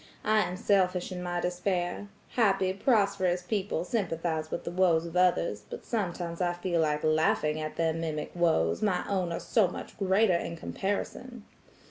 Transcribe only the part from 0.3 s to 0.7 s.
am